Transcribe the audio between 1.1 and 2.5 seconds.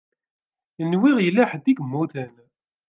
yella ḥedd i yemmuten.